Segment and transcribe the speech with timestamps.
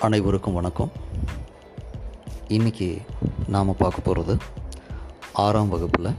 [0.00, 0.90] அனைவருக்கும் வணக்கம்.
[2.48, 2.98] இன்றைக்கி
[3.46, 4.36] நாம் பார்க்க போகிறது
[5.32, 6.14] ஆறாம் வகுப்பில்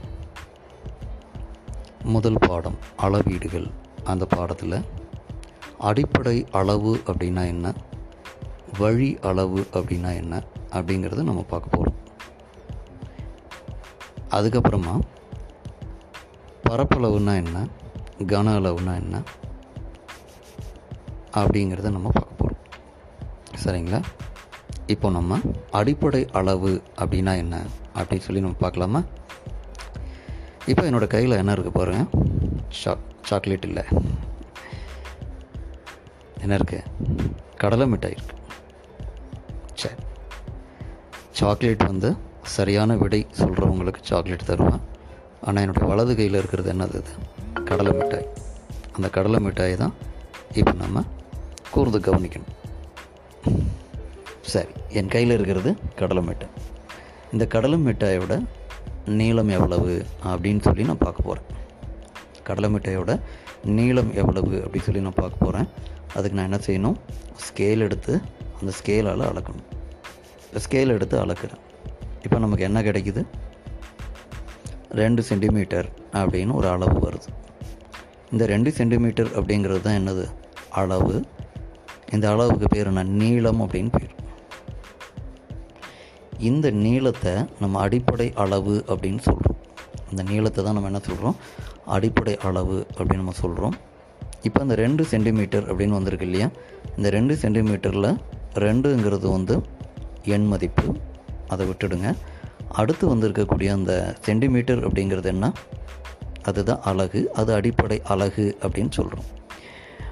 [2.02, 3.70] முதல் பாடம் அளவீடுகள்
[4.04, 4.84] அந்த பாடத்தில்.
[5.78, 7.74] அடிப்படை அளவு அப்படின்னா என்ன?
[8.78, 10.42] வழி அளவு அப்படின்னா என்ன?
[10.70, 11.98] அப்படிங்கிறத நம்ம பார்க்க போகிறோம்
[14.30, 15.00] அதுக்கப்புறமா
[16.70, 17.66] பரப்பளவுனா என்ன?
[18.18, 19.22] கன அளவுனா என்ன?
[21.34, 22.29] அப்படிங்கிறத நம்ம பார்க்க
[23.70, 23.98] சரிங்களா
[24.92, 25.38] இப்போ நம்ம
[25.78, 26.70] அடிப்படை அளவு
[27.00, 27.56] அப்படின்னா என்ன?
[27.98, 29.00] அப்படின்னு சொல்லி நம்ம பார்க்கலாமா?
[30.70, 32.02] இப்போ என்னோடய கையில் என்ன இருக்குது பாருங்க.
[32.80, 33.84] சாக் சாக்லேட் இல்லை.
[36.44, 36.90] என்ன இருக்குது
[37.62, 38.36] கடலை மிட்டாய் இருக்கு.
[39.80, 39.96] சரி
[41.40, 42.10] சாக்லேட் வந்து
[42.56, 44.82] சரியான விடை சொல்கிறவங்களுக்கு சாக்லேட் தருவேன்.
[45.46, 47.12] ஆனால் என்னுடைய வலது கையில் இருக்கிறது என்னது இது?
[47.64, 48.28] கடலை மிட்டாய்.
[48.96, 49.94] அந்த கடலை மிட்டாயை தான்
[50.60, 51.04] இப்போ நம்ம
[51.74, 52.56] கூர்ந்து கவனிக்கணும்.
[54.40, 56.50] சரி என் கையில் இருக்கிறது கடலை மிட்டாய்
[57.32, 58.46] இந்த கடலை மிட்டாயோட
[59.06, 61.58] நீளம் எவ்வளவு அப்படின்னு சொல்லி நான் பார்க்க போகிறேன்
[62.42, 63.20] கடலை மிட்டாயோட
[63.64, 65.68] நீளம் எவ்வளவு அப்படின்னு சொல்லி நான் பார்க்க போகிறேன்
[66.14, 66.96] அதுக்கு நான் என்ன செய்யணும்?
[67.46, 68.20] ஸ்கேல் எடுத்து
[68.60, 69.66] அந்த ஸ்கேலால் அளக்கணும்.
[70.54, 71.60] ஸ்கேல் எடுத்து அளக்குறேன்.
[72.22, 73.26] இப்போ நமக்கு என்ன கிடைக்குது?
[74.90, 77.28] ரெண்டு சென்டிமீட்டர் அப்படின்னு ஒரு அளவு வருது.
[78.32, 80.30] இந்த ரெண்டு சென்டிமீட்டர் அப்படிங்கிறது தான் என்னது?
[80.70, 81.24] அளவு.
[82.12, 83.02] இந்த அளவுக்கு பேர் என்ன?
[83.02, 84.14] நீளம் அப்படின்னு பேர்.
[86.38, 89.58] இந்த நீளத்தை நம்ம அடிப்படை அளவு அப்படின்னு சொல்கிறோம்
[90.10, 91.36] இந்த நீளத்தை தான் நம்ம என்ன சொல்கிறோம்
[91.84, 93.74] அடிப்படை அளவு அப்படின்னு நம்ம சொல்கிறோம்
[94.42, 96.48] இப்போ அந்த ரெண்டு சென்டிமீட்டர் அப்படின்னு வந்திருக்கு இல்லையா?
[96.96, 98.16] இந்த ரெண்டு சென்டிமீட்டரில்
[98.54, 99.62] ரெண்டுங்கிறது வந்து
[100.24, 100.96] எண் மதிப்பு.
[101.48, 102.14] அதை விட்டுடுங்க.
[102.68, 105.52] அடுத்து வந்திருக்கக்கூடிய அந்த சென்டிமீட்டர் அப்படிங்கிறது என்ன?
[106.42, 109.38] அதுதான் அழகு அது அடிப்படை அழகு அப்படின்னு சொல்கிறோம்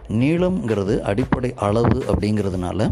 [0.09, 2.91] நீளம்ங்கிறது அடிப்படை அளவு அப்படிங்கிறதுனால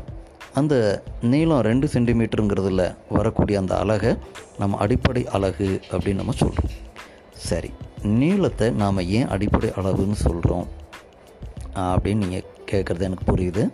[0.55, 4.17] அந்த நீளம் ரெண்டு சென்டிமீட்டருங்கிறதுல வரக்கூடிய அந்த அலகை
[4.59, 6.75] நம்ம அடிப்படை அலகு அப்படின்னு நம்ம சொல்கிறோம்
[7.33, 7.71] சரி
[8.03, 10.67] நீளத்தை நாம் ஏன் அடிப்படை அளவுன்னு சொல்கிறோம்
[11.75, 13.71] அப்படின்னு நீங்கள் கேட்குறது எனக்கு புரியுது.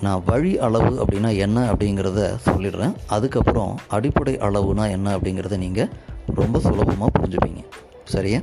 [0.00, 2.94] நான் வழி அளவு அப்படின்னா என்ன அப்படிங்கிறத சொல்லிடுறேன்.
[3.06, 5.90] அதுக்கப்புறம் அடிப்படை அளவுனா என்ன அப்படிங்கிறத நீங்கள்
[6.34, 7.62] ரொம்ப சுலபமாக புரிஞ்சுப்பீங்க.
[8.04, 8.40] சரியா?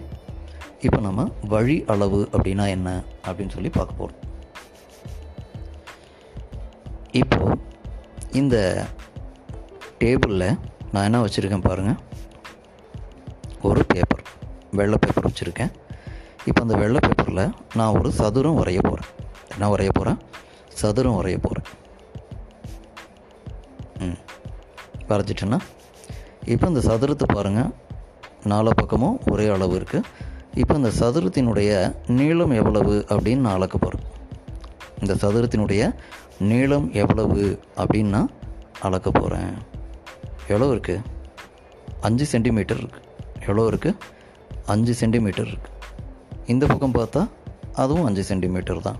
[0.83, 2.89] இப்போ நம்ம வழி அளவு அப்படின்னா என்ன
[3.25, 4.19] அப்படின்னு சொல்லி பார்க்க போகிறோம்
[7.13, 7.57] இப்போது
[8.31, 8.55] இந்த
[9.99, 10.47] டேபிளில்
[10.91, 11.99] நான் என்ன வச்சுருக்கேன் பாருங்கள்
[13.61, 14.23] ஒரு பேப்பர்
[14.73, 15.71] வெள்ளை பேப்பர் வச்சுருக்கேன்.
[16.45, 17.43] இப்போ அந்த வெள்ளை பேப்பரில்
[17.75, 19.09] நான் ஒரு சதுரம் வரைய போகிறேன்
[19.53, 20.19] என்ன வரைய போகிறேன்
[20.75, 21.67] சதுரம் வரைய போகிறேன்
[23.99, 24.19] ம்
[25.09, 25.59] வரைஞ்சிட்டேன்னா?
[26.45, 27.71] இப்போ இந்த சதுரத்தை பாருங்கள்
[28.45, 30.07] நாலு பக்கமும் ஒரே அளவு இருக்குது
[30.59, 31.71] இப்போ இந்த சதுரத்தினுடைய
[32.19, 34.07] நீளம் எவ்வளவு அப்படின்னு நான் அளக்க போகிறேன்
[35.01, 35.81] இந்த சதுரத்தினுடைய
[36.49, 38.31] நீளம் எவ்வளவு அப்படின்னு நான்
[38.87, 39.53] அளக்க போகிறேன்
[40.47, 41.03] எவ்வளோ இருக்குது
[42.07, 43.07] அஞ்சு சென்டிமீட்டர் இருக்குது
[43.45, 43.99] எவ்வளோ இருக்குது
[44.73, 45.77] அஞ்சு சென்டிமீட்டர் இருக்குது
[46.53, 47.21] இந்த பக்கம் பார்த்தா
[47.81, 48.99] அதுவும் அஞ்சு சென்டிமீட்டர் தான்.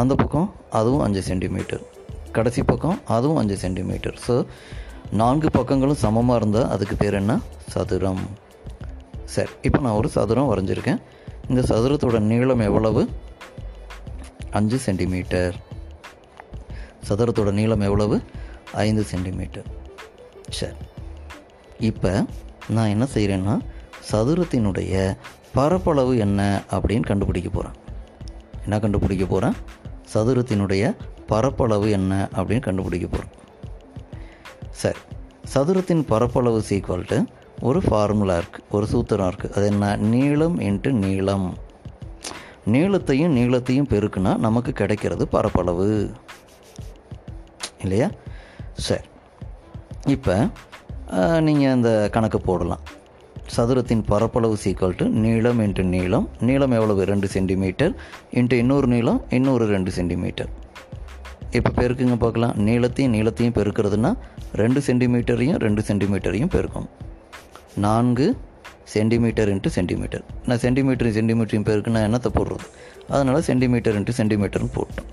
[0.00, 0.48] அந்த பக்கம்
[0.78, 1.82] அதுவும் அஞ்சு சென்டிமீட்டர்.
[2.32, 4.16] கடைசி பக்கம் அதுவும் அஞ்சு சென்டிமீட்டர்.
[4.26, 4.46] ஸோ
[5.20, 7.40] நான்கு பக்கங்களும் சமமாக இருந்தால் அதுக்கு பேர் என்ன?
[7.74, 8.22] சதுரம்.
[9.34, 11.00] சரி இப்போ நான் ஒரு சதுரம் வரைஞ்சிருக்கேன்.
[11.48, 13.02] இந்த சதுரத்தோட நீளம் எவ்வளவு?
[14.58, 15.56] அஞ்சு சென்டிமீட்டர்.
[17.08, 18.16] சதுரத்தோட நீளம் எவ்வளவு?
[18.86, 19.68] ஐந்து சென்டிமீட்டர்.
[20.58, 20.78] சரி
[21.88, 22.12] இப்போ
[22.76, 23.54] நான் என்ன செய்கிறேன்னா
[24.10, 24.94] சதுரத்தினுடைய
[25.52, 27.76] பரப்பளவு என்ன அப்படின்னு கண்டுபிடிக்க போகிறேன்
[28.64, 29.56] என்ன கண்டுபிடிக்க போகிறேன்
[30.12, 30.84] சதுரத்தினுடைய
[31.26, 33.34] பரப்பளவு என்ன அப்படின்னு கண்டுபிடிக்க போகிறேன்
[34.82, 35.00] சரி
[35.54, 37.18] சதுரத்தின் பரப்பளவு சீக்வல்ட்டு
[37.68, 39.86] ஒரு ஃபார்முலா இருக்குது ஒரு சூத்திரம் இருக்குது அது என்ன?
[40.12, 41.48] நீளம் இன்ட்டு நீளம்.
[42.74, 45.88] நீளத்தையும் நீளத்தையும் பெருக்குனா நமக்கு கிடைக்கிறது பரப்பளவு.
[47.82, 48.08] இல்லையா?
[48.86, 49.06] சரி.
[50.14, 50.36] இப்போ
[51.46, 52.82] நீங்கள் அந்த கணக்கு போடலாம்.
[53.56, 56.26] சதுரத்தின் பரப்பளவு சீக்வல் டு நீளம் இன்ட்டு நீளம்.
[56.48, 57.04] நீளம் எவ்வளவு?
[57.12, 57.94] ரெண்டு சென்டிமீட்டர்
[58.38, 60.50] இன்ட்டு இன்னொரு நீளம் இன்னொரு ரெண்டு சென்டிமீட்டர்
[61.58, 62.56] இப்போ பெருக்குங்க பார்க்கலாம்.
[62.68, 64.12] நீளத்தையும் நீளத்தையும் பெருக்கிறதுனா
[64.62, 66.92] ரெண்டு சென்டிமீட்டரையும் ரெண்டு சென்டிமீட்டரையும் பெருக்கணும்
[67.76, 68.36] நான்கு
[68.84, 70.24] சென்டிமீட்டர் இன்ட்டு சென்டிமீட்டர்.
[70.46, 72.66] நான் சென்டிமீட்டர் சென்டிமீட்டரும் பேருக்கு நான் என்னத்தை போடுறது?
[73.08, 75.08] அதனால் சென்டிமீட்டர் இன்ட்டு சென்டிமீட்டர்னு போட்டோம்.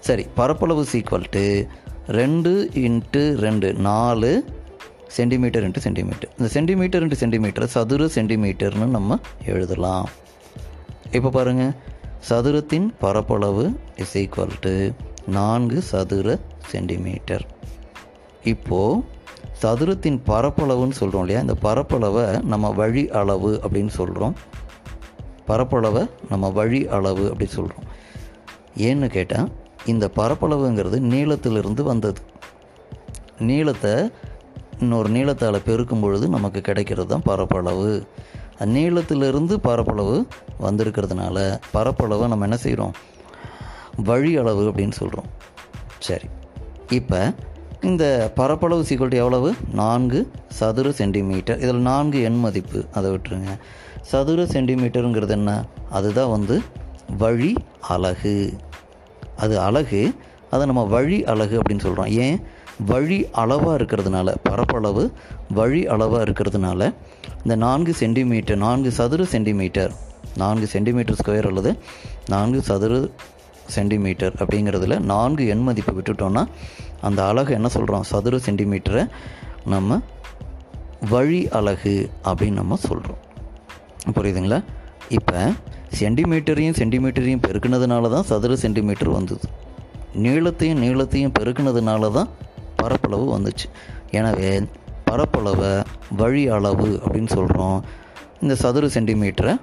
[0.00, 1.66] சரி பரப்பளவு சீக்வல்ட்டு
[2.06, 4.44] ரெண்டு இன்ட்டு ரெண்டு நாலு
[5.08, 6.30] சென்டிமீட்டர் இன்ட்டு சென்டிமீட்டர்.
[6.38, 10.08] இந்த சென்டிமீட்டர் இன்ட்டு சென்டிமீட்டர் சதுர சென்டிமீட்டர்னு நம்ம எழுதலாம்.
[11.10, 11.74] இப்போ பாருங்கள்
[12.28, 14.90] சதுரத்தின் பரப்பளவு இஸ் ஈக்குவல் டு
[15.26, 16.38] நான்கு சதுர
[16.70, 17.46] சென்டிமீட்டர்.
[18.44, 19.02] இப்போது
[19.64, 21.40] சதுரத்தின் பரப்பளவுன்னு சொல்கிறோம் இல்லையா?
[21.40, 24.34] இந்த பரப்பளவை நம்ம வழி அளவு அப்படின்னு சொல்கிறோம்
[25.48, 27.86] பரப்பளவை நம்ம வழி அளவு அப்படி சொல்கிறோம்
[28.86, 29.48] ஏன்னு கேட்டால்
[29.86, 32.20] இந்த பரப்பளவுங்கிறது நீளத்திலிருந்து வந்தது.
[33.38, 33.92] நீளத்தை
[34.80, 37.90] இன்னொரு நீளத்தால் பெருக்கும் பொழுது நமக்கு கிடைக்கிறது தான் பரப்பளவு.
[38.74, 40.16] நீளத்திலிருந்து பரப்பளவு
[40.62, 41.38] வந்திருக்கிறதுனால
[41.74, 42.94] பரப்பளவை நம்ம என்ன செய்கிறோம்
[44.10, 45.28] வழி அளவு அப்படின்னு சொல்கிறோம்
[45.98, 46.28] சரி.
[46.98, 47.20] இப்போ
[47.80, 49.54] இந்த பரப்பளவு சீக்கிரம் எவ்வளவு?
[49.72, 52.84] நான்கு சதுர சென்டிமீட்டர் இதில் நான்கு எண் மதிப்பு.
[52.94, 53.48] அதை விட்டுருங்க.
[54.00, 55.64] சதுர சென்டிமீட்டருங்கிறது என்ன?
[55.90, 56.62] அதுதான் வந்து
[57.18, 57.54] வழி
[57.88, 58.52] அலகு.
[59.36, 60.14] அது அலகு
[60.50, 62.40] அதை நம்ம வழி அலகு அப்படின்னு சொல்கிறோம் ஏன்?
[62.86, 65.12] வழி அளவாக இருக்கிறதுனால பரப்பளவு
[65.50, 66.94] வழி அளவாக இருக்கிறதுனால
[67.42, 69.92] இந்த நான்கு சென்டிமீட்டர் நான்கு சதுர சென்டிமீட்டர்
[70.36, 71.78] நான்கு சென்டிமீட்டர் ஸ்கொயர் அல்லது
[72.26, 73.08] நான்கு சதுர
[73.66, 76.46] சென்டிமீட்டர் அப்படிங்கிறதுல நான்கு எண் மதிப்பு விட்டுட்டோன்னா
[77.00, 79.04] அந்த அலகு என்ன சொல்கிறோம் சதுர சென்டிமீட்டரை
[79.64, 80.00] நம்ம
[81.10, 83.20] வழி அலகு அப்படின்னு நம்ம சொல்கிறோம்
[84.12, 84.62] புரியுதுங்களா?
[85.08, 85.52] இப்போ
[86.00, 89.48] சென்டிமீட்டரையும் சென்டிமீட்டரையும் பெருக்கினதுனால தான் சதுர சென்டிமீட்டர் வந்தது.
[90.14, 92.28] நீளத்தையும் நீளத்தையும் பெருக்கினதுனால தான்
[92.76, 93.66] பரப்பளவு வந்துச்சு.
[94.10, 94.60] எனவே
[95.10, 95.82] பரப்பளவை
[96.16, 97.84] வழி அளவு அப்படின்னு சொல்கிறோம்
[98.40, 99.54] இந்த சதுர சென்டிமீட்டரை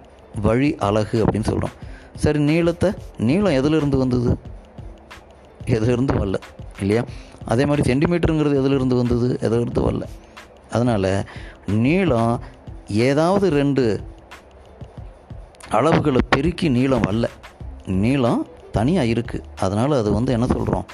[0.41, 1.75] வழி அலகு அப்படின்னு சொல்கிறோம்
[2.15, 4.37] சரி நீளத்தை நீளம் எதிலிருந்து வந்தது?
[5.65, 6.39] எதிலிருந்து வரல
[6.79, 7.03] இல்லையா?
[7.45, 9.37] அதே மாதிரி சென்டிமீட்டருங்கிறது எதிலிருந்து வந்தது?
[9.41, 10.01] எதிலிருந்து வரல.
[10.71, 11.25] அதனால்
[11.67, 12.39] நீளம்
[12.87, 14.03] ஏதாவது ரெண்டு
[15.69, 17.29] அளவுகளை பெருக்கி நீளம் வரல
[17.85, 20.85] நீளம் தனியாக இருக்குது அதனால் அது வந்து என்ன சொல்கிறோம்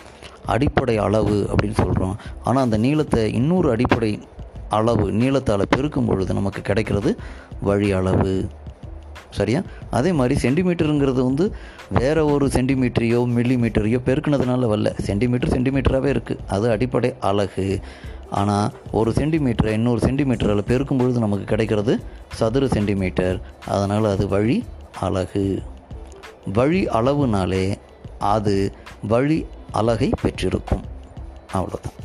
[0.46, 4.20] அடிப்படை அளவு அப்படின்னு சொல்கிறோம் ஆனால் அந்த நீளத்தை இன்னொரு அடிப்படை
[4.70, 7.18] அளவு நீளத்தால் பெருக்கும் பொழுது நமக்கு கிடைக்கிறது
[7.62, 8.50] வழி அளவு.
[9.30, 9.62] சரியா?
[9.92, 11.56] அதே மாதிரி சென்டிமீட்டருங்கிறது வந்து
[11.90, 15.00] வேறு ஒரு சென்டிமீட்டரையோ மில்லி மீட்டரையோ பெருக்குனதுனால வரல.
[15.00, 17.80] சென்டிமீட்டர் சென்டிமீட்டராகவே இருக்குது அது அடிப்படை அலகு.
[18.30, 22.00] ஆனால் ஒரு சென்டிமீட்டரை இன்னொரு சென்டிமீட்டரால் பெருக்கும் பொழுது நமக்கு கிடைக்கிறது
[22.34, 23.42] சதுர சென்டிமீட்டர்.
[23.68, 24.64] அதனால் அது வழி
[25.02, 25.62] அலகு.
[26.54, 27.76] வழி அளவுனாலே
[28.20, 28.72] அது
[29.08, 30.84] வழி அலகை பெற்றிருக்கும்.
[31.54, 31.96] அவ்வளோதான்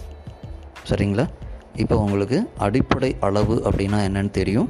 [0.89, 1.29] சரிங்களா?
[1.77, 4.69] இப்போ உங்களுக்கு அடிப்படை அளவு அப்படின்னா என்னன்னு தெரியும்.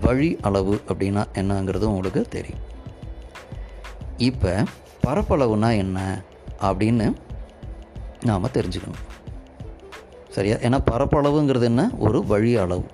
[0.00, 2.58] வழி அளவு அப்படின்னா என்னங்கிறது உங்களுக்கு தெரியும்.
[4.16, 4.64] இப்போ
[5.06, 6.22] பரப்பளவுனா என்ன
[6.60, 7.14] அப்படின்னு
[8.24, 9.00] நாம் தெரிஞ்சுக்கணும்.
[10.28, 10.54] சரியா?
[10.54, 11.90] ஏன்னா பரப்பளவுங்கிறது என்ன?
[11.98, 12.84] ஒரு வழி அளவு.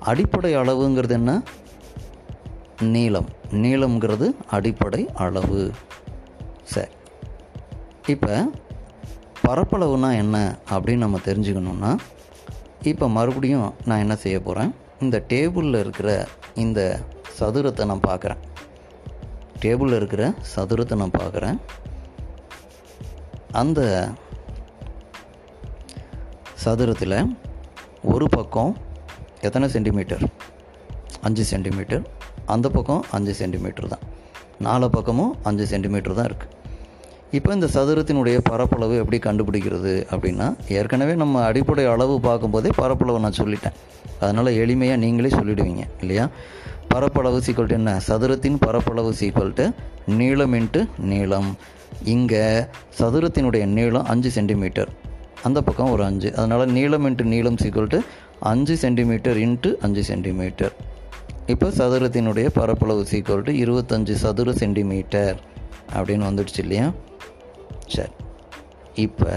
[0.00, 1.42] அடிப்படை அளவுங்கிறது என்ன?
[2.80, 3.28] நீளம்.
[3.50, 5.72] நீளம்ங்கிறது அடிப்படை அளவு.
[6.62, 6.90] சரி.
[8.06, 8.50] இப்போ
[9.48, 11.96] பரப்பளவுனா என்ன அப்படின்னு நம்ம தெரிஞ்சுக்கணுன்னா
[12.82, 14.74] இப்போ மறுபடியும் நான் என்ன செய்ய போகிறேன்
[15.04, 16.10] இந்த டேபிளில் இருக்கிற
[16.64, 16.80] இந்த
[17.38, 18.40] சதுரத்தை நான் பார்க்குறேன்.
[19.62, 20.22] டேபிளில் இருக்கிற
[20.56, 21.58] சதுரத்தை நான் பார்க்குறேன்.
[23.62, 23.80] அந்த
[26.64, 27.16] சதுரத்தில்
[28.14, 28.72] ஒரு பக்கம்
[29.40, 30.24] எத்தனை சென்டிமீட்டர்?
[31.20, 32.04] அஞ்சு சென்டிமீட்டர்.
[32.54, 34.06] அந்த பக்கம் அஞ்சு சென்டிமீட்டர் தான்.
[34.66, 36.56] நாலு பக்கமும் அஞ்சு சென்டிமீட்டர் தான் இருக்குது
[37.36, 40.46] இப்போ இந்த சதுரத்தினுடைய பரப்பளவு எப்படி கண்டுபிடிக்கிறது அப்படின்னா
[40.78, 43.76] ஏற்கனவே நம்ம அடிப்படை அளவு பார்க்கும்போதே பரப்பளவு நான் சொல்லிட்டேன்.
[44.22, 46.24] அதனால் எளிமையாக நீங்களே சொல்லிடுவீங்க இல்லையா?
[46.92, 47.90] பரப்பளவு சீக்வல்ட்டு என்ன?
[48.08, 49.64] சதுரத்தின் பரப்பளவு சீக்வல்ட்டு
[50.20, 50.80] நீளம் இன்ட்டு
[51.10, 51.50] நீளம்.
[52.14, 52.42] இங்கே
[53.00, 54.90] சதுரத்தினுடைய நீளம் அஞ்சு சென்டிமீட்டர்
[55.48, 56.28] அந்த பக்கம் ஒரு அஞ்சு.
[56.36, 58.00] அதனால் நீளம் இன்ட்டு நீளம் சீக்வல்ட்டு
[58.52, 60.74] அஞ்சு சென்டிமீட்டர் இன்ட்டு அஞ்சு சென்டிமீட்டர்
[61.54, 65.38] இப்போ சதுரத்தினுடைய பரப்பளவு சீக்வல்ட்டு இருபத்தஞ்சு சதுர சென்டிமீட்டர்
[65.98, 66.88] அப்படின்னு வந்துடுச்சு இல்லையா?
[67.94, 68.14] சரி.
[69.04, 69.30] இப்போ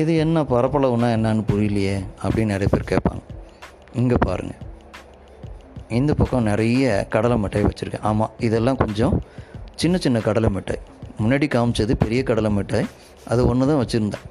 [0.00, 3.22] இது என்ன பரப்பளவுனா என்னன்னு புரியலையே அப்படின்னு நிறைய பேர் கேட்பாங்க.
[4.00, 4.62] இங்கே பாருங்கள்
[5.98, 8.04] இந்த பக்கம் நிறைய கடலை மிட்டாய் வச்சுருக்கேன்.
[8.10, 9.14] ஆமாம் இதெல்லாம் கொஞ்சம்
[9.82, 10.82] சின்ன சின்ன கடலை மிட்டாய்.
[11.22, 12.88] முன்னாடி காமிச்சது பெரிய கடலை மிட்டாய்.
[13.32, 14.24] அது ஒன்று தான் வச்சுருந்தேன்.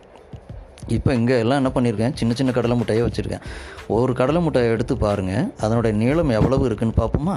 [0.95, 3.43] இப்போ இங்கே எல்லாம் என்ன பண்ணியிருக்கேன் சின்ன சின்ன கடலை மிட்டாயை வச்சுருக்கேன்.
[3.97, 7.35] ஒரு கடலை மிட்டாயை எடுத்து பாருங்கள் அதனுடைய நீளம் எவ்வளவு இருக்குன்னு பார்ப்போமா?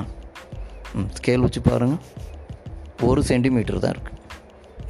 [0.98, 2.02] ம் ஸ்கேல் வச்சு பாருங்கள்
[3.08, 4.15] ஒரு சென்டிமீட்டர் தான் இருக்குது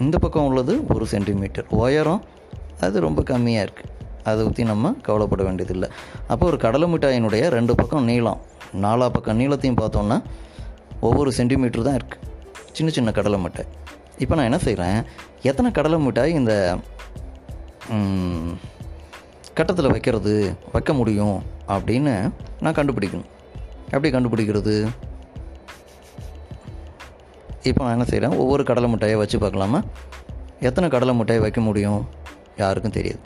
[0.04, 2.22] இந்த பக்கம் உள்ளது ஒரு சென்டிமீட்டர் உயரம்
[2.86, 3.92] அது ரொம்ப கம்மியாக இருக்குது
[4.30, 5.88] அதை பற்றி நம்ம கவலைப்பட வேண்டியதில்லை.
[6.32, 8.40] அப்போ ஒரு கடலை மிட்டாயினுடைய ரெண்டு பக்கம் நீளம்.
[8.84, 10.18] நாலா பக்கம் நீளத்தையும் பார்த்தோன்னா
[11.08, 12.24] ஒவ்வொரு சென்டிமீட்டர் தான் இருக்குது
[12.76, 13.70] சின்ன சின்ன கடலை மிட்டாய்.
[14.22, 14.98] இப்போ நான் என்ன செய்கிறேன்
[15.50, 16.52] எத்தனை கடலை மிட்டாய் இந்த
[19.58, 20.34] கட்டத்தில் வைக்கிறது
[20.74, 21.36] வைக்க முடியும்
[21.74, 22.14] அப்படின்னு
[22.64, 23.30] நான் கண்டுபிடிக்கணும்.
[23.94, 24.74] எப்படி கண்டுபிடிக்கிறது?
[27.68, 29.78] இப்போ நான் என்ன செய்கிறேன் ஒவ்வொரு கடலை முட்டையை வச்சு பார்க்கலாமா?
[30.68, 32.02] எத்தனை கடலை மிட்டாயை வைக்க முடியும்?
[32.62, 33.20] யாருக்கும் தெரியாது.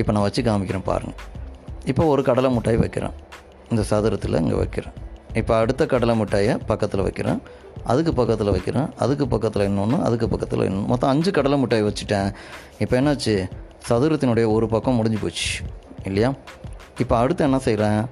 [0.00, 1.20] இப்போ நான் வச்சு காமிக்கிறேன் பாருங்கள்
[1.90, 3.14] இப்போ ஒரு கடலை மிட்டாய் வைக்கிறேன்.
[3.70, 4.94] இந்த சதுரத்தில் இங்கே வைக்கிறேன்.
[5.40, 7.40] இப்போ அடுத்த கடலை மிட்டாயை பக்கத்தில் வைக்கிறேன்.
[7.84, 8.88] அதுக்கு பக்கத்தில் வைக்கிறேன்.
[9.04, 12.30] அதுக்கு பக்கத்தில் இன்னொன்று அதுக்கு பக்கத்தில் இன்னொன்று மொத்தம் அஞ்சு கடலை மிட்டாய் வச்சுட்டேன்.
[12.78, 13.36] இப்போ என்னாச்சு?
[13.88, 15.48] சதுரத்தினுடைய ஒரு பக்கம் முடிஞ்சு போச்சு.
[16.04, 16.32] இல்லையா?
[16.98, 18.02] இப்போ அடுத்து என்ன செய்கிறேன்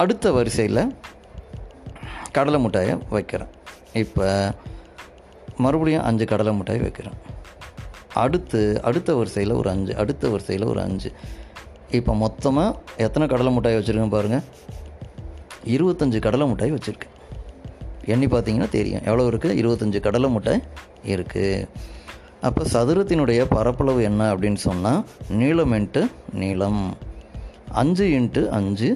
[0.00, 0.82] அடுத்த வரிசையில்
[2.32, 3.52] கடலை மிட்டாயை வைக்கிறேன்.
[4.02, 4.28] இப்போ
[5.64, 7.18] மறுபடியும் அஞ்சு கடலை மிட்டாய் வைக்கிறேன்.
[8.24, 11.10] அடுத்து அடுத்த வரிசையில் ஒரு அஞ்சு அடுத்த வரிசையில் ஒரு அஞ்சு.
[11.98, 14.46] இப்போ மொத்தமாக எத்தனை கடலை மிட்டாய் வச்சுருக்கேன் பாருங்கள்
[15.74, 17.14] இருபத்தஞ்சு கடலை மிட்டாய் வச்சுருக்கேன்.
[18.12, 19.04] எண்ணி பார்த்தீங்கன்னா தெரியும்.
[19.08, 20.62] எவ்வளோ இருக்குது இருபத்தஞ்சு கடலை மிட்டாய்
[21.14, 21.66] இருக்குது
[22.48, 25.00] அப்போ சதுரத்தினுடைய பரப்பளவு என்ன அப்படின்னு சொன்னால்
[25.40, 26.02] நீளம் இன்ட்டு
[26.42, 26.82] நீளம்.
[27.82, 28.90] அஞ்சு இன்ட்டு அஞ்சு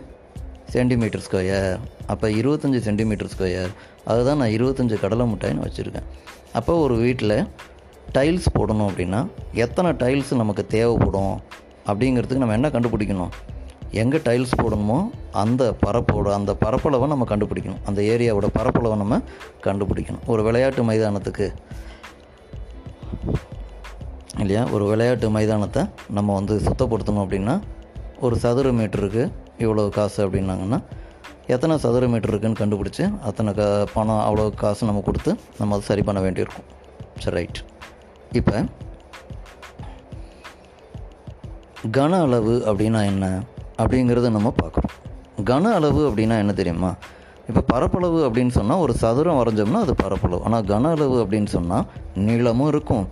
[0.75, 1.73] சென்டிமீட்டர் ஸ்கொயர்.
[2.13, 3.73] அப்போ இருபத்தஞ்சி சென்டிமீட்டர் ஸ்கொயர்.
[4.05, 6.09] அதுதான் நான் இருபத்தஞ்சி கடலை மிட்டாய்னு வச்சுருக்கேன்.
[6.53, 7.37] அப்போ ஒரு வீட்டில்
[8.17, 9.21] டைல்ஸ் போடணும் அப்படின்னா
[9.53, 11.35] எத்தனை டைல்ஸ் நமக்கு தேவைப்படும்
[11.87, 13.33] அப்படிங்கிறதுக்கு நம்ம என்ன கண்டுபிடிக்கணும்?
[14.03, 14.99] எங்கே டைல்ஸ் போடணுமோ
[15.43, 17.83] அந்த பரப்போட அந்த பரப்பளவை நம்ம கண்டுபிடிக்கணும்.
[17.85, 19.21] அந்த ஏரியாவோட பரப்பளவை நம்ம
[19.67, 20.25] கண்டுபிடிக்கணும்.
[20.27, 21.47] ஒரு விளையாட்டு மைதானத்துக்கு
[24.43, 24.63] இல்லையா?
[24.75, 27.61] ஒரு விளையாட்டு மைதானத்தை நம்ம வந்து சுத்தப்படுத்தணும் அப்படின்னா
[28.21, 29.23] ஒரு சதுர மீட்டருக்கு
[29.59, 30.79] இவ்வளோ காசு அப்படின்னாங்கன்னா
[31.47, 33.63] எத்தனை சதுர மீட்டர் இருக்குன்னு கண்டுபிடிச்சி அத்தனை க
[33.95, 36.69] பணம் அவ்வளோ காசு நம்ம கொடுத்து நம்ம அதை சரி பண்ண வேண்டியிருக்கும்.
[37.23, 37.59] சரி ரைட்
[38.39, 38.57] இப்போ
[41.97, 43.27] கன அளவு அப்படின்னா என்ன
[43.83, 44.95] அப்படிங்கிறத நம்ம பார்க்குறோம்
[45.51, 46.93] கன அளவு அப்படின்னா என்ன தெரியுமா?
[47.49, 50.43] இப்போ பரப்பளவு அப்படின்னு சொன்னால் ஒரு சதுரம் வரைஞ்சோம்னா அது பரப்பளவு.
[50.49, 51.87] ஆனால் கன அளவு அப்படின்னு சொன்னால்
[52.27, 53.07] நீளமும் இருக்கும்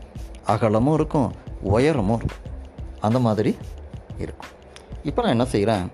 [0.54, 1.30] அகலமும் இருக்கும்
[1.74, 2.44] உயரமும் இருக்கும்.
[3.06, 3.52] அந்த மாதிரி
[4.24, 4.52] இருக்கும்.
[5.08, 5.84] இப்போ நான் என்ன செய்கிறேன்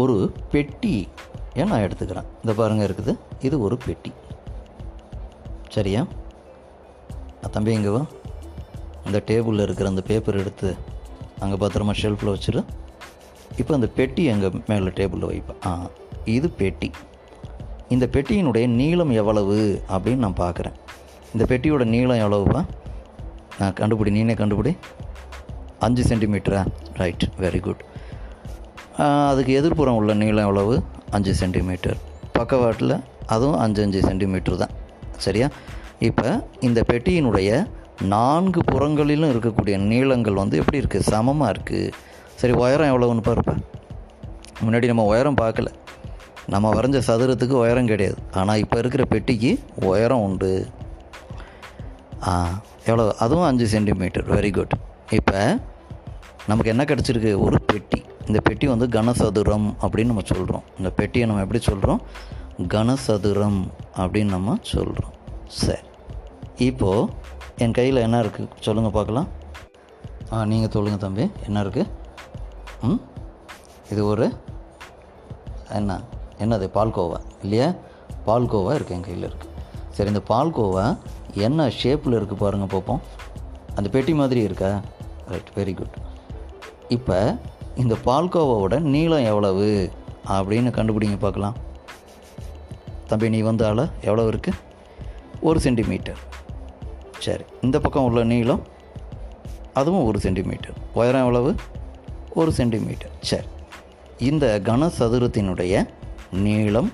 [0.00, 0.14] ஒரு
[0.50, 0.94] பெட்டி.
[1.54, 2.28] நான் எடுத்துக்கிறேன்?
[2.42, 3.12] இந்த பாருங்கள் இருக்குது.
[3.40, 4.12] இது ஒரு பெட்டி.
[5.68, 6.02] சரியா?
[7.50, 8.02] தம்பி இங்கே வா.
[9.06, 10.70] இந்த டேபிளில் இருக்கிற அந்த பேப்பர் எடுத்து
[11.40, 12.62] அங்கே பத்திரமா ஷெல்ஃபில் வச்சுரு.
[13.56, 15.90] இப்போ அந்த பெட்டி எங்கள் மேலே டேபிளில் வைப்பேன் ஆ
[16.24, 16.90] இது பெட்டி.
[17.88, 20.76] இந்த பெட்டியினுடைய நீளம் எவ்வளவு அப்படின்னு நான் பார்க்குறேன்
[21.34, 22.64] இந்த பெட்டியோட நீளம் எவ்வளவுப்பா?
[23.58, 24.12] நான் கண்டுபிடி.
[24.18, 24.72] நீனே கண்டுபிடி.
[25.78, 27.84] அஞ்சு சென்டிமீட்டரா ரைட் வெரி குட்
[29.04, 30.74] அதுக்கு எதிர்ப்புறம் உள்ள நீளம் எவ்வளவு?
[31.16, 31.98] அஞ்சு சென்டிமீட்டர்
[32.36, 32.94] பக்கவாட்டில்
[33.34, 34.74] அதுவும் அஞ்சு அஞ்சு சென்டிமீட்டர் தான்.
[35.24, 35.48] சரியா?
[36.08, 36.28] இப்போ
[36.60, 37.50] இந்த பெட்டியினுடைய
[38.14, 41.92] நான்கு புறங்களிலும் இருக்கக்கூடிய நீளங்கள் வந்து எப்படி இருக்குது சமமாக இருக்குது
[42.40, 43.54] சரி உயரம் எவ்வளோன்னு பாருப்பா.
[44.64, 45.68] முன்னாடி நம்ம உயரம் பார்க்கல.
[46.54, 48.18] நம்ம வரைஞ்ச சதுரத்துக்கு உயரம் கிடையாது.
[48.40, 49.52] ஆனால் இப்போ இருக்கிற பெட்டிக்கு
[49.90, 50.50] உயரம் உண்டு.
[52.28, 52.32] ஆ
[52.88, 54.74] எவ்வளோ அதுவும் அஞ்சு சென்டிமீட்டர் வெரி குட்
[55.18, 55.38] இப்போ
[56.48, 57.30] நமக்கு என்ன கிடச்சிருக்கு?
[57.46, 57.98] ஒரு பெட்டி.
[58.26, 62.00] இந்த பெட்டி வந்து கனசதுரம் அப்படின்னு நம்ம சொல்கிறோம் இந்த பெட்டியை நம்ம எப்படி சொல்கிறோம்
[62.74, 63.58] கனசதுரம்
[64.02, 65.14] அப்படின்னு நம்ம சொல்கிறோம்
[65.46, 65.84] சரி.
[66.68, 67.08] இப்போது
[67.64, 69.28] என் கையில் என்ன இருக்குது சொல்லுங்கள் பார்க்கலாம்.
[70.32, 71.30] ஆ நீங்கள் சொல்லுங்கள் தம்பி.
[71.46, 71.90] என்ன இருக்குது
[72.82, 73.00] ம்?
[73.90, 74.26] இது ஒரு
[75.78, 76.00] என்ன?
[76.38, 76.66] என்னது?
[76.78, 77.20] பால்கோவா.
[77.42, 77.68] இல்லையா?
[78.26, 79.52] பால்கோவா இருக்குது என் கையில் இருக்குது
[79.90, 80.86] சரி இந்த பால்கோவா
[81.48, 83.02] என்ன ஷேப்பில் இருக்குது பாருங்கள் பார்ப்போம்.
[83.74, 84.80] அந்த பெட்டி மாதிரி இருக்கா?
[85.32, 85.96] ரைட் வெரி குட்
[86.88, 87.38] இப்போ
[87.82, 89.92] இந்த பால்கோவாவோட நீளம் எவ்வளவு?
[90.34, 91.56] அப்படின்னு கண்டுபிடிங்க பார்க்கலாம்.
[93.10, 94.60] தம்பி நீ வந்த ஆள எவ்வளோ இருக்குது
[95.40, 96.20] ஒரு சென்டிமீட்டர்.
[97.18, 98.62] சரி இந்த பக்கம் உள்ள நீளம்
[99.72, 100.76] அதுவும் ஒரு சென்டிமீட்டர்.
[100.92, 101.50] உயரம் எவ்வளவு?
[102.34, 103.12] ஒரு சென்டிமீட்டர்.
[103.30, 103.46] சரி
[104.18, 105.74] இந்த கனசதுரத்தினுடைய
[106.46, 106.92] நீளம்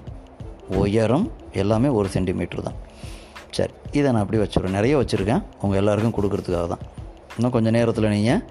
[0.82, 2.78] உயரம் எல்லாமே ஒரு சென்டிமீட்டர் தான்.
[3.50, 5.42] சரி இதை நான் அப்படி வச்சுருவேன் நிறைய வச்சுருக்கேன்.
[5.60, 6.84] உங்கள் எல்லாருக்கும் கொடுக்கறதுக்காக தான்.
[7.36, 8.42] இன்னும் கொஞ்சம் நேரத்தில் நீங்கள்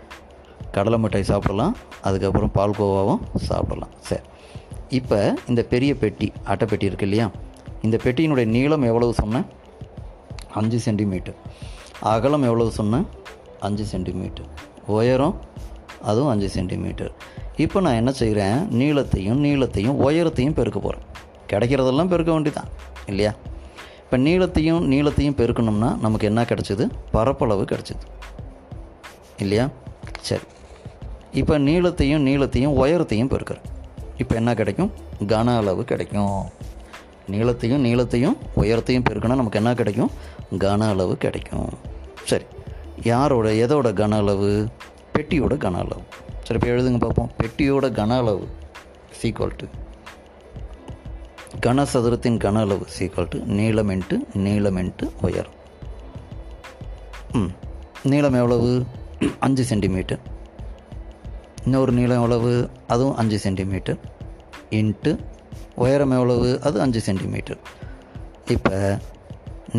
[0.72, 3.94] கடலை மிட்டாய் சாப்பிடலாம் அதுக்கப்புறம் பால்கோவாவும் சாப்பிடலாம்.
[4.00, 4.22] சரி.
[4.90, 7.30] இப்போ இந்த பெரிய பெட்டி அட்டை பெட்டி இருக்கு இல்லையா?
[7.82, 9.46] இந்த பெட்டியினுடைய நீளம் எவ்வளவு சொன்னேன்
[10.54, 11.36] அஞ்சு சென்டிமீட்டர்.
[12.00, 13.08] அகலம் எவ்வளவு சொன்னேன்
[13.60, 14.48] அஞ்சு சென்டிமீட்டர்.
[14.88, 15.36] உயரம்
[16.02, 17.12] அதுவும் அஞ்சு சென்டிமீட்டர்.
[17.56, 21.08] இப்போ நான் என்ன செய்கிறேன் நீளத்தையும் நீளத்தையும் உயரத்தையும் பெருக்க போகிறேன்
[21.52, 22.70] கிடைக்கிறதெல்லாம் பெருக்க வேண்டிதான்
[23.06, 23.32] இல்லையா?
[24.04, 26.90] இப்போ நீளத்தையும் நீளத்தையும் பெருக்கணும்னா நமக்கு என்ன கிடச்சிது?
[27.12, 28.06] பரப்பளவு கிடச்சிது
[29.38, 29.70] இல்லையா?
[30.22, 30.42] சரி.
[31.32, 33.62] இப்போ நீளத்தையும் நீளத்தையும் உயரத்தையும் பெருக்கிறேன்
[34.18, 34.92] இப்போ என்ன கிடைக்கும்?
[35.28, 36.50] கன அளவு கிடைக்கும்.
[37.32, 40.12] நீளத்தையும் நீளத்தையும் உயரத்தையும் பெருக்கினா நமக்கு என்ன கிடைக்கும்?
[40.58, 41.70] கன அளவு கிடைக்கும்.
[42.24, 42.44] சரி.
[43.04, 44.68] யாரோட எதோட கன அளவு?
[45.14, 46.02] பெட்டியோட கன அளவு.
[46.44, 48.48] சரி இப்போ எழுதுங்க பார்ப்போம் பெட்டியோட கன அளவு
[49.22, 49.66] சீக்வல் டு
[51.62, 55.52] கனசதுரத்தின் கன அளவு சீக்வல் டு நீளம் இன்ட்டு நீளம் இன்ட்டு உயரம்.
[57.32, 57.52] ம்.
[58.04, 58.86] நீளம் எவ்வளவு?
[59.40, 60.22] அஞ்சு சென்டிமீட்டர்.
[61.66, 62.70] இன்னொரு நீளம் எவ்வளவு?
[62.88, 64.00] அதுவும் அஞ்சு சென்டிமீட்டர்.
[64.80, 65.12] இன்ட்டு
[65.76, 66.50] உயரம் எவ்வளவு?
[66.62, 67.60] அது அஞ்சு சென்டிமீட்டர்.
[68.56, 69.00] இப்போ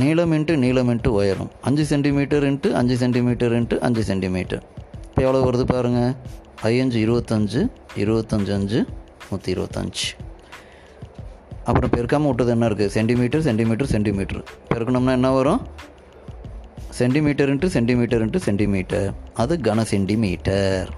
[0.01, 1.51] நீளம் இன்ட்டு நீளம் இன்ட்டு உயரம்.
[1.61, 4.63] அஞ்சு சென்டிமீட்டர் இன்ட்டு அஞ்சு சென்டிமீட்டர் இன்ட்டு அஞ்சு சென்டிமீட்டர்.
[5.09, 6.13] இப்போ எவ்வளோ வருது பாருங்கள்
[6.69, 7.63] ஐயஞ்சு இருபத்தஞ்சு
[8.03, 8.81] இருபத்தஞ்சு அஞ்சு
[9.31, 10.07] நூற்றி இருபத்தஞ்சு.
[11.65, 14.45] அப்புறம் பெருக்காமல் விட்டது என்ன இருக்குது சென்டிமீட்டர் சென்டிமீட்டர் சென்டிமீட்டர்.
[14.71, 15.61] பெருக்கணும்னா என்ன வரும்?
[16.99, 19.13] Centimetre into centimetre into centimetre.
[19.35, 20.89] அது கன சென்டிமீட்டர்.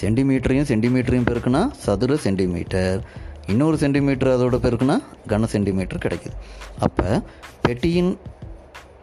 [0.00, 3.04] சென்டிமீட்டரையும் சென்டிமீட்டரையும் பெருக்குனா சதுர சென்டிமீட்டர்.
[3.46, 4.96] இன்னொரு சென்டிமீட்டர் அதோட பெருக்குனா
[5.28, 6.34] கன சென்டிமீட்டர் கிடைக்குது.
[6.78, 7.22] அப்போ
[7.62, 8.18] பெட்டியின்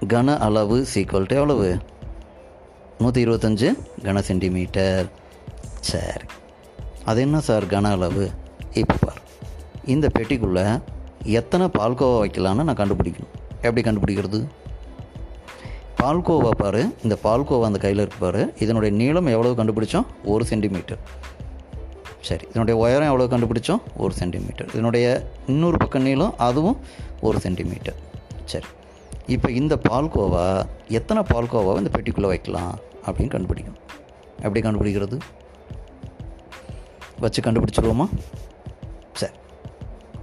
[0.08, 1.78] கன அளவு சீக்வல் டு எவ்வளவு?
[3.00, 5.06] நூற்றி இருபத்தஞ்சு கன சென்டிமீட்டர்.
[5.80, 6.26] சரி.
[7.06, 8.30] அது என்ன சார் கன அளவு?
[8.74, 9.22] இப்போ பார்.
[9.86, 10.82] இந்த பெட்டிக்குள்ளே
[11.24, 13.34] எத்தனை பால்கோவா வைக்கலான்னு நான் கண்டுபிடிக்கணும்.
[13.62, 14.48] எப்படி கண்டுபிடிக்கிறது?
[16.04, 16.96] பால்கோவா பாரு.
[17.04, 20.06] இந்த பால்கோவா அந்த கையில் இருப்பார் இதனுடைய நீளம் எவ்வளவு கண்டுபிடிச்சோம்?
[20.26, 20.98] ஒரு சென்டிமீட்டர்.
[22.22, 23.82] சரி இதனுடைய உயரம் எவ்வளோ கண்டுபிடிச்சோம்?
[23.98, 24.68] ஒரு சென்டிமீட்டர்.
[24.68, 26.78] இதனுடைய இன்னொரு பக்கம் நீளம் அதுவும்
[27.22, 27.96] ஒரு சென்டிமீட்டர்.
[28.46, 28.66] சரி
[29.26, 32.76] இப்போ இந்த பால்கோவா எத்தனை பால்கோவாவை இந்த பெட்டிக்குள்ளே வைக்கலாம்
[33.06, 33.76] அப்படின்னு கண்டுபிடிக்கும்.
[34.42, 35.20] எப்படி கண்டுபிடிக்கிறது?
[37.20, 38.08] வச்சு கண்டுபிடிச்சிருவோமா?
[39.14, 39.34] சரி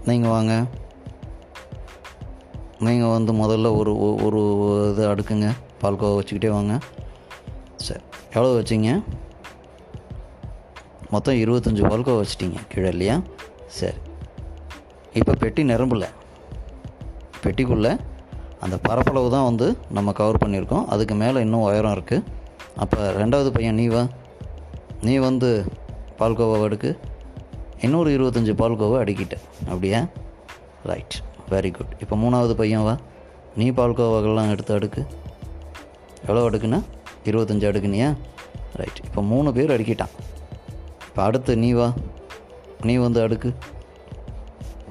[0.04, 0.64] நீங்கள் வாங்க.
[2.78, 4.40] நீங்கள் வந்து முதல்ல ஒரு ஒ- ஒரு
[4.92, 5.52] இது அடுக்குங்க.
[5.82, 6.74] பால்கோவா வச்சுக்கிட்டே வாங்க.
[7.86, 8.02] சரி
[8.34, 8.90] எவ்வளோ வச்சிங்க?
[11.10, 13.16] மொத்தம் இருபத்தஞ்சி பால்கோவா வச்சிட்டிங்க கீழே இல்லையா?
[13.78, 13.98] சரி.
[15.20, 16.04] இப்போ பெட்டி நிரம்பல.
[17.44, 17.92] பெட்டிக்குள்ளே
[18.64, 19.66] அந்த பரப்பளவு தான் வந்து
[19.96, 20.86] நம்ம கவர் பண்ணியிருக்கோம்.
[20.94, 22.24] அதுக்கு மேலே இன்னும் உயரம் இருக்குது
[22.76, 24.02] அப்போ ரெண்டாவது பையன் நீ வா.
[25.00, 25.50] நீ வந்து
[26.18, 26.90] பால்கோவா அடுக்கு
[27.80, 29.36] இன்னொரு இருபத்தஞ்சி பால்கோவா அடுக்கிட்ட.
[29.68, 30.00] அப்படியா?
[30.90, 31.16] ரைட்
[31.50, 32.94] வெரி குட் இப்போ மூணாவது பையன் வா.
[33.56, 35.02] நீ பால்கோவாக்கெல்லாம் எடுத்து அடுக்கு.
[36.26, 36.80] எவ்வளோ அடுக்குண்ணா
[37.28, 38.08] இருபத்தஞ்சி அடுக்குனியா
[38.80, 40.14] ரைட் இப்போ மூணு பேர் அடுக்கிட்டான்.
[41.08, 41.88] இப்போ அடுத்து நீ வா.
[42.88, 43.50] நீ வந்து அடுக்கு.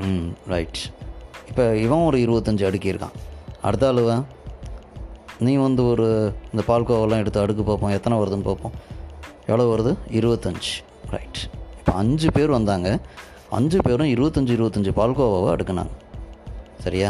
[0.05, 0.79] ம் ரைட்
[1.49, 3.17] இப்போ இவன் ஒரு இருபத்தஞ்சி அடுக்கியிருக்கான்
[3.67, 4.23] அடுத்த ஆளுவன்
[5.45, 6.07] நீ வந்து ஒரு
[6.51, 7.93] இந்த பால்கோவெல்லாம் எடுத்து அடுக்கு பார்ப்போம்.
[7.97, 8.75] எத்தனை வருதுன்னு பார்ப்போம்.
[9.49, 9.91] எவ்வளோ வருது?
[10.19, 10.73] இருபத்தஞ்சி.
[11.15, 11.41] ரைட்
[11.79, 12.89] இப்போ அஞ்சு பேர் வந்தாங்க.
[13.57, 15.93] அஞ்சு பேரும் இருபத்தஞ்சி இருபத்தஞ்சி பால்கோவாவை அடுக்குனாங்க.
[16.85, 17.09] சரியா?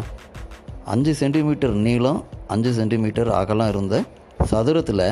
[0.91, 2.19] அஞ்சு சென்டிமீட்டர் நீளம்
[2.53, 3.95] அஞ்சு சென்டிமீட்டர் அகலம் இருந்த
[4.51, 5.05] சதுரத்தில்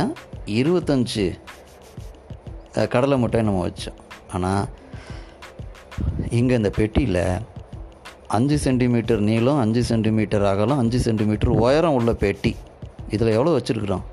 [0.60, 1.25] இருபத்தஞ்சி
[2.94, 3.98] கடலை முட்டையை நம்ம வச்சோம்.
[4.36, 4.66] ஆனால்
[6.40, 7.24] இங்கே இந்த பெட்டியில்
[8.38, 12.53] அஞ்சு சென்டிமீட்டர் நீளம் அஞ்சு சென்டிமீட்டர் அகலம் அஞ்சு சென்டிமீட்டர் உயரம் உள்ள பெட்டி.
[13.16, 14.05] இதில் எவ்வளோ வச்சுருக்குறோம்?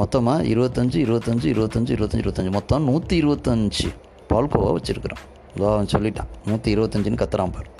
[0.00, 2.52] மொத்தமாக இருபத்தஞ்சி இருபத்தஞ்சி இருபத்தஞ்சி இருபத்தஞ்சி இருபத்தஞ்சி.
[2.58, 3.88] மொத்தம் நூற்றி இருபத்தஞ்சி
[4.30, 5.22] பால்கோவா வச்சுருக்குறோம்.
[5.56, 6.30] இதோ அவன் சொல்லிட்டான்.
[6.48, 7.70] நூற்றி இருபத்தஞ்சின்னு கத்துறான் பாரு.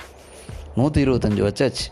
[0.78, 1.87] நூற்றி இருபத்தஞ்சி வச்சாச்சு.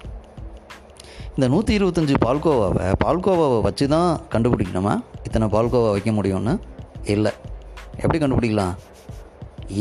[1.36, 4.92] இந்த நூற்றி இருபத்தஞ்சி பால்கோவாவை பால்கோவாவை வச்சு தான் கண்டுபிடிக்கணுமா?
[5.22, 6.52] இத்தனை பால்கோவா வைக்க முடியும்னு?
[7.04, 7.32] இல்லை.
[7.96, 8.74] எப்படி கண்டுபிடிக்கலாம்?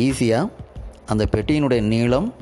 [0.06, 0.52] ஈஸியாக
[1.06, 2.34] அந்த பெட்டியினுடைய நீளம்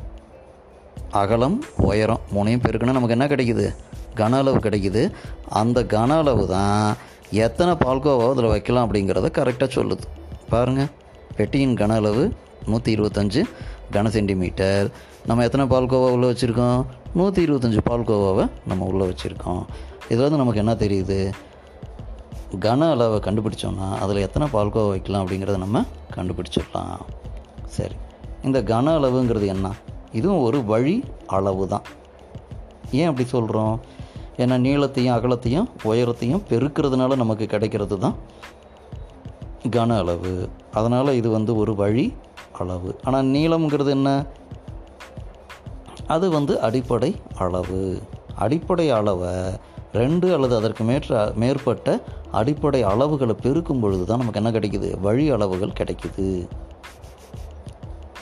[1.22, 1.58] அகலம்
[1.90, 3.76] உயரம் மூணையும் பெருக்குன்னா நமக்கு என்ன கிடைக்குது?
[4.16, 5.04] கன அளவு கிடைக்குது.
[5.62, 6.96] அந்த கன அளவு தான்
[7.30, 10.06] எத்தனை பால்கோவாவை அதில் வைக்கலாம் அப்படிங்கிறத கரெக்டாக சொல்லுது.
[10.50, 10.92] பாருங்கள்
[11.36, 12.34] பெட்டியின் கன அளவு
[12.66, 13.42] நூற்றி இருபத்தஞ்சு
[13.92, 14.92] கன சென்டிமீட்டர்.
[15.26, 16.86] நம்ம எத்தனை பால்கோவா உள்ளே வச்சுருக்கோம்?
[17.14, 19.64] நூற்றி இருபத்தஞ்சி பால்கோவாவை நம்ம உள்ளே வச்சுருக்கோம்.
[20.10, 21.34] இதில் வந்து நமக்கு என்ன தெரியுது?
[22.60, 25.84] கன அளவை கண்டுபிடிச்சோன்னா அதில் எத்தனை பால்கோவா வைக்கலாம் அப்படிங்கிறத நம்ம
[26.16, 27.00] கண்டுபிடிச்சிடலாம்.
[27.66, 27.96] சரி.
[28.44, 29.72] இந்த கன அளவுங்கிறது என்ன?
[30.12, 31.82] இதுவும் ஒரு வழி அளவு தான்
[32.92, 33.80] ஏன் அப்படி சொல்கிறோம்
[34.38, 38.16] ஏன்னா நீளத்தையும் அகலத்தையும் உயரத்தையும் பெருக்கிறதுனால நமக்கு கிடைக்கிறது தான்
[39.70, 40.50] கன அளவு.
[40.74, 42.14] அதனால் இது வந்து ஒரு வழி
[42.64, 42.92] அளவு.
[43.04, 44.10] ஆனால் நீளம்ங்கிறது என்ன?
[46.08, 47.82] அது வந்து அடிப்படை அளவு.
[48.36, 49.34] அடிப்படை அளவை
[50.00, 51.88] ரெண்டு அல்லது அதற்கு மேற்ற மேற்பட்ட
[52.32, 54.90] அடிப்படை அளவுகளை பெருக்கும் பொழுது தான் நமக்கு என்ன கிடைக்குது?
[55.00, 56.28] வழி அளவுகள் கிடைக்குது.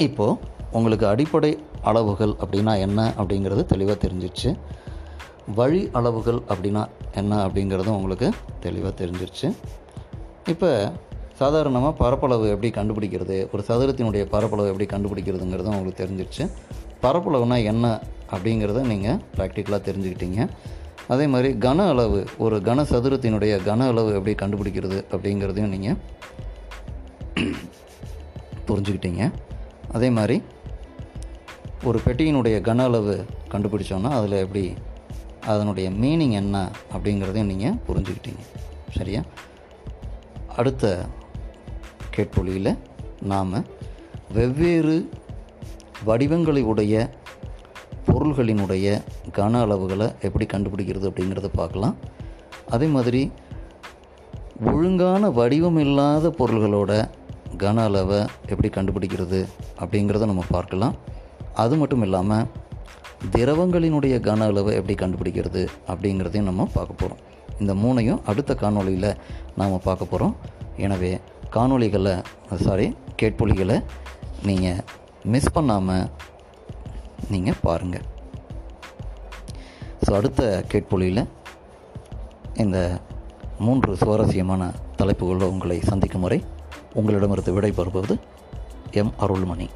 [0.08, 0.40] இப்போது
[0.72, 1.52] உங்களுக்கு அடிப்படை
[1.90, 4.50] அளவுகள் அப்படின்னா என்ன அப்படிங்கிறது தெளிவாக தெரிஞ்சிச்சு
[5.56, 6.84] வழி அளவுகள் அப்படின்னா
[7.20, 8.28] என்ன அப்படிங்கிறதும் உங்களுக்கு
[8.60, 9.48] தெளிவாக தெரிஞ்சிருச்சு.
[10.48, 10.70] இப்போ
[11.42, 13.38] சாதாரணமாக பரப்பளவு எப்படி கண்டுபிடிக்கிறது?
[13.54, 16.44] ஒரு சதுரத்தினுடைய பரப்பளவு எப்படி கண்டுபிடிக்கிறதுங்கிறதும் உங்களுக்கு தெரிஞ்சிருச்சு.
[17.06, 17.86] பரப்பளவுனா என்ன
[18.36, 20.42] அப்படிங்கிறத நீங்கள் ப்ராக்டிக்கலாக தெரிஞ்சுக்கிட்டீங்க.
[21.14, 25.98] அதே மாதிரி கன அளவு ஒரு கன சதுரத்தினுடைய கன அளவு எப்படி கண்டுபிடிக்கிறது அப்படிங்கிறதையும் நீங்கள்
[28.68, 29.24] புரிஞ்சுக்கிட்டீங்க.
[29.98, 30.38] அதே மாதிரி
[31.90, 33.16] ஒரு பெட்டியினுடைய கன அளவு
[33.54, 34.66] கண்டுபிடிச்சோன்னா அதில் எப்படி
[35.54, 36.58] அதனுடைய மீனிங் என்ன
[36.96, 38.44] அப்படிங்கிறதையும் நீங்கள் புரிஞ்சுக்கிட்டீங்க.
[38.98, 39.24] சரியா?
[40.62, 40.86] அடுத்த
[42.16, 42.72] கேட்பொழியில்
[43.32, 43.56] நாம்
[44.38, 44.96] வெவ்வேறு
[46.10, 46.96] வடிவங்களை உடைய
[48.08, 48.88] பொருள்களினுடைய
[49.38, 51.96] கன அளவுகளை எப்படி கண்டுபிடிக்கிறது அப்படிங்கிறத பார்க்கலாம்.
[52.76, 53.22] அதே மாதிரி
[54.72, 56.92] ஒழுங்கான வடிவம் இல்லாத பொருள்களோட
[57.64, 58.20] கன அளவை
[58.52, 59.40] எப்படி கண்டுபிடிக்கிறது
[59.82, 60.96] அப்படிங்கிறத நம்ம பார்க்கலாம்.
[61.64, 62.48] அது மட்டும் இல்லாமல்
[63.36, 67.22] திரவங்களினுடைய கன அளவை எப்படி கண்டுபிடிக்கிறது அப்படிங்கிறதையும் நம்ம பார்க்க போகிறோம்
[67.62, 69.12] இந்த மூணையும் அடுத்த காணொளியில்
[69.60, 70.36] நாம் பார்க்க போகிறோம்
[70.86, 71.12] எனவே
[71.56, 72.24] காணொளிகளை
[72.56, 73.84] சாரி கேட்பொலிகளை
[74.44, 74.84] நீங்கள்
[75.24, 76.10] மிஸ் பண்ணாமல்
[77.30, 78.06] நீங்கள் பாருங்கள்
[80.06, 81.24] ஸோ அடுத்த கேட்பொலியில்
[82.54, 83.00] இந்த
[83.60, 86.40] மூன்று சுவாரஸ்யமான தலைப்புகளில் உங்களை சந்திக்கும் வரை
[86.94, 88.16] உங்களிடமிருந்து விடைபெறுவது
[88.92, 89.70] எம் அருள்மணி.